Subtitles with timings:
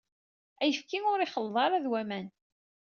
[0.61, 2.27] Ayefki ur ixelleḍ ara d waman.